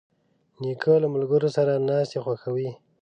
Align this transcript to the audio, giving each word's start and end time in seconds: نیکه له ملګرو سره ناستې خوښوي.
نیکه 0.61 0.93
له 1.03 1.07
ملګرو 1.13 1.49
سره 1.57 1.73
ناستې 1.87 2.17
خوښوي. 2.23 2.69